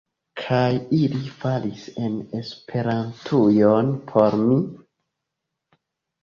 [0.43, 0.69] Kaj
[0.99, 4.57] ili falis en Esperantujon por mi.